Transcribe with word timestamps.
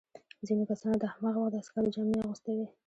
ځینو 0.47 0.63
کسانو 0.69 0.95
د 0.99 1.05
هماغه 1.13 1.39
وخت 1.39 1.53
د 1.53 1.55
عسکرو 1.61 1.93
جامې 1.95 2.15
اغوستي 2.23 2.53
وې. 2.57 2.67